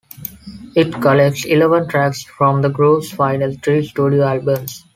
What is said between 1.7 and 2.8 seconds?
tracks from the